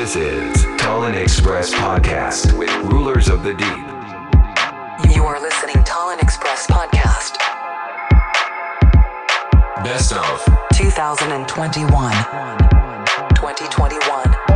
This 0.00 0.16
is 0.16 0.56
Tallinn 0.78 1.14
Express 1.14 1.74
Podcast 1.74 2.56
with 2.56 2.70
Rulers 2.90 3.28
of 3.28 3.42
the 3.42 3.52
Deep. 3.52 5.14
You 5.14 5.24
are 5.26 5.38
listening 5.38 5.76
Tallinn 5.84 6.22
Express 6.22 6.66
Podcast. 6.66 7.36
Best 9.84 10.14
of 10.14 10.42
2021. 10.72 12.12
2021. 13.34 14.49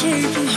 take 0.00 0.34
you 0.34 0.49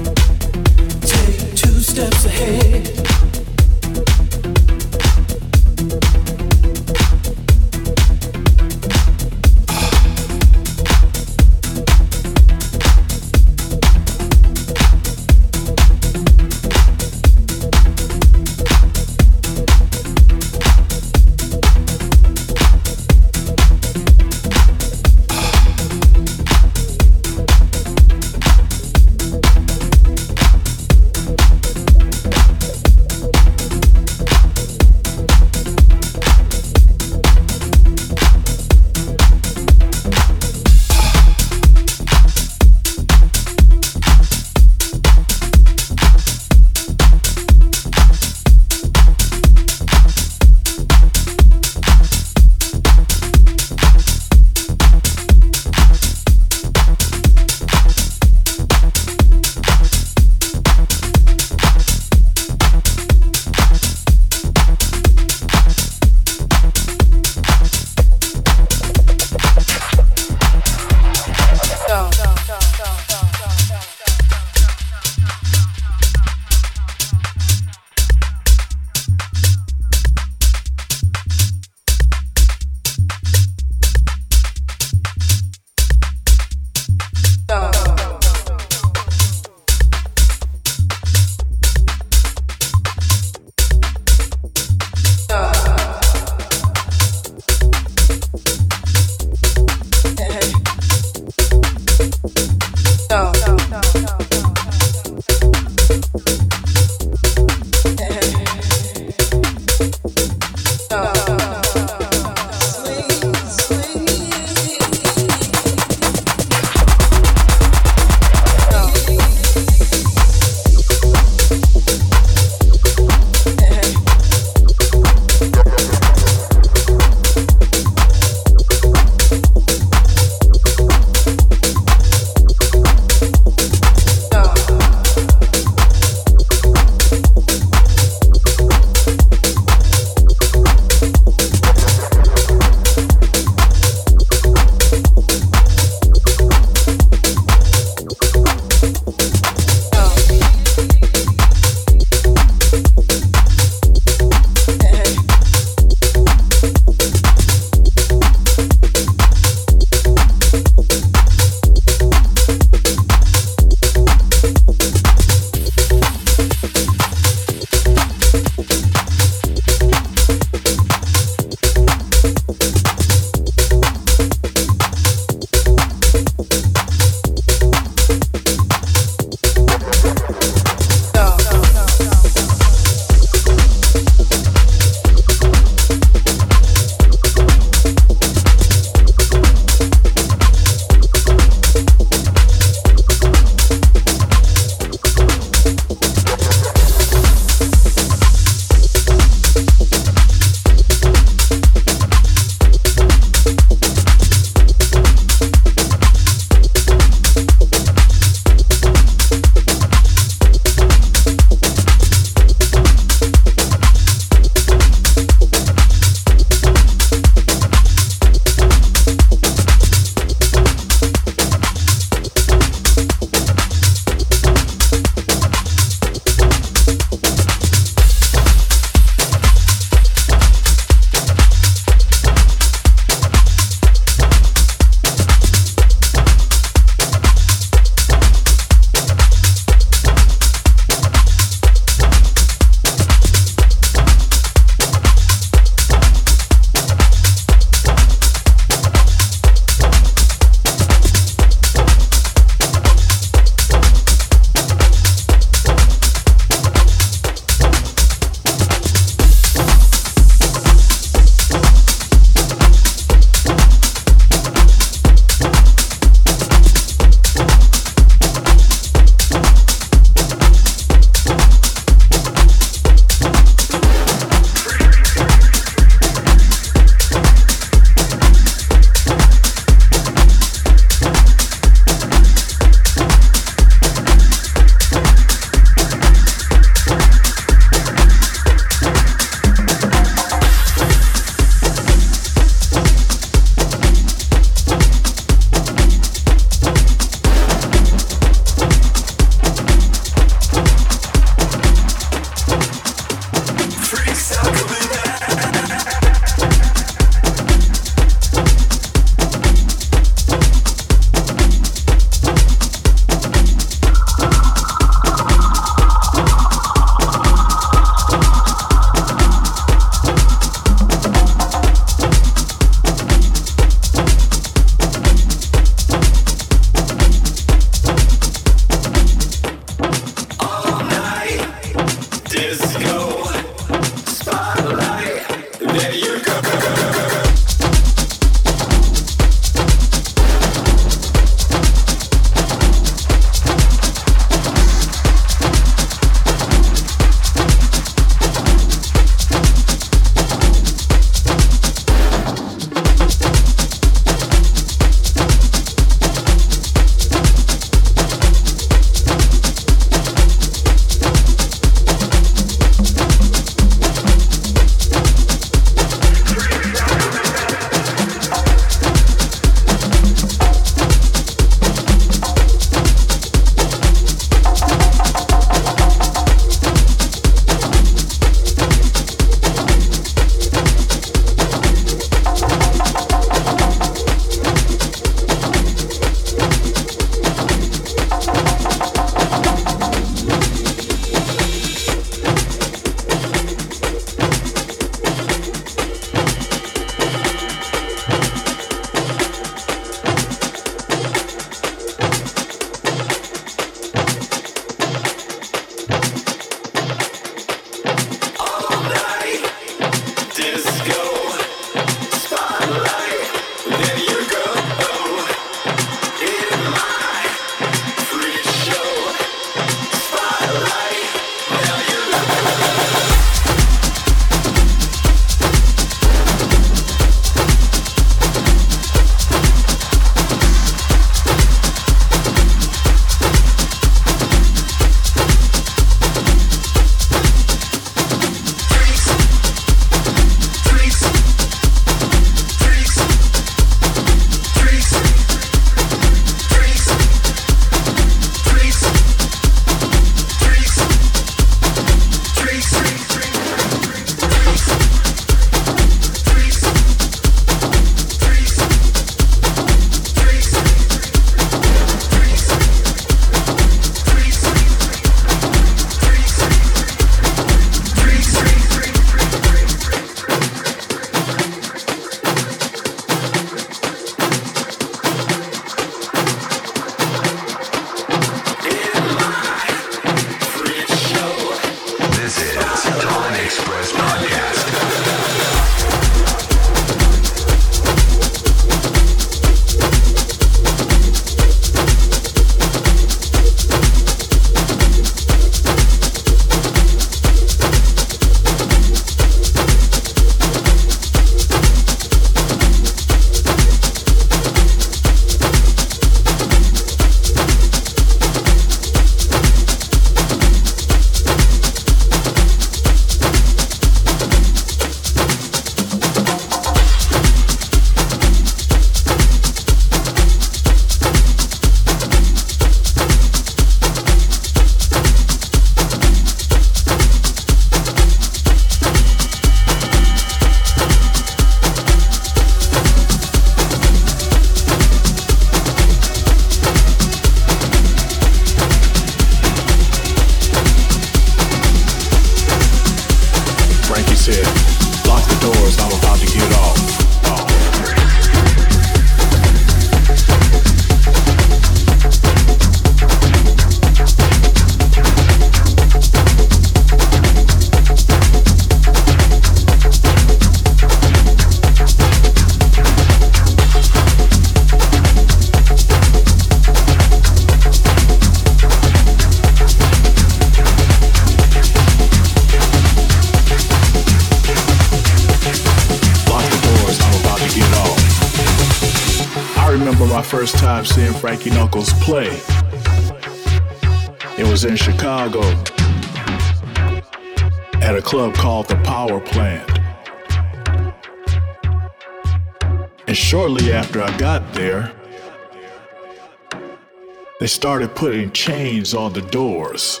started 597.62 597.94
putting 597.94 598.28
chains 598.32 598.92
on 598.92 599.12
the 599.12 599.20
doors. 599.20 600.00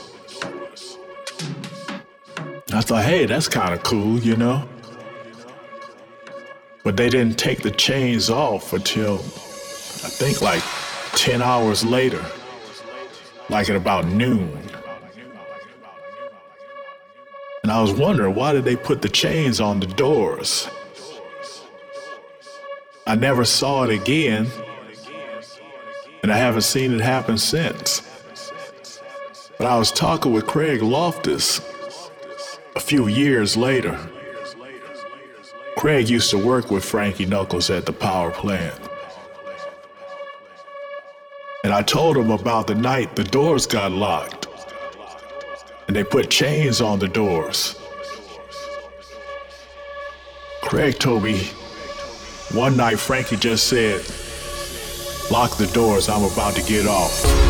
I 2.72 2.80
thought, 2.80 3.04
hey, 3.04 3.24
that's 3.24 3.46
kind 3.46 3.72
of 3.72 3.84
cool, 3.84 4.18
you 4.18 4.34
know? 4.34 4.68
But 6.82 6.96
they 6.96 7.08
didn't 7.08 7.38
take 7.38 7.62
the 7.62 7.70
chains 7.70 8.28
off 8.30 8.72
until 8.72 9.14
I 9.14 10.10
think 10.10 10.42
like 10.42 10.60
10 11.12 11.40
hours 11.40 11.84
later, 11.84 12.24
like 13.48 13.70
at 13.70 13.76
about 13.76 14.06
noon. 14.06 14.58
And 17.62 17.70
I 17.70 17.80
was 17.80 17.92
wondering 17.92 18.34
why 18.34 18.52
did 18.52 18.64
they 18.64 18.74
put 18.74 19.02
the 19.02 19.08
chains 19.08 19.60
on 19.60 19.78
the 19.78 19.86
doors? 19.86 20.68
I 23.06 23.14
never 23.14 23.44
saw 23.44 23.84
it 23.84 23.90
again, 23.90 24.48
I 26.32 26.36
haven't 26.36 26.62
seen 26.62 26.94
it 26.94 27.02
happen 27.02 27.36
since. 27.36 28.00
But 29.58 29.66
I 29.66 29.76
was 29.76 29.92
talking 29.92 30.32
with 30.32 30.46
Craig 30.46 30.80
Loftus 30.82 31.60
a 32.74 32.80
few 32.80 33.06
years 33.06 33.54
later. 33.54 33.98
Craig 35.76 36.08
used 36.08 36.30
to 36.30 36.38
work 36.38 36.70
with 36.70 36.86
Frankie 36.86 37.26
Knuckles 37.26 37.68
at 37.68 37.84
the 37.84 37.92
power 37.92 38.30
plant. 38.30 38.80
And 41.64 41.74
I 41.74 41.82
told 41.82 42.16
him 42.16 42.30
about 42.30 42.66
the 42.66 42.76
night 42.76 43.14
the 43.14 43.24
doors 43.24 43.66
got 43.66 43.92
locked. 43.92 44.46
And 45.86 45.94
they 45.94 46.02
put 46.02 46.30
chains 46.30 46.80
on 46.80 46.98
the 46.98 47.08
doors. 47.08 47.78
Craig 50.62 50.98
told 50.98 51.24
me 51.24 51.42
one 52.52 52.74
night 52.78 52.98
Frankie 52.98 53.36
just 53.36 53.66
said, 53.66 54.00
Lock 55.30 55.56
the 55.56 55.66
doors, 55.68 56.08
I'm 56.08 56.24
about 56.24 56.54
to 56.56 56.62
get 56.62 56.86
off. 56.86 57.41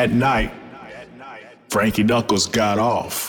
that 0.00 0.12
night, 0.12 0.50
Frankie 1.68 2.02
Knuckles 2.02 2.46
got 2.46 2.78
off. 2.78 3.19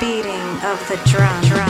beating 0.00 0.48
of 0.64 0.78
the 0.88 0.98
drum. 1.04 1.42
drum. 1.44 1.69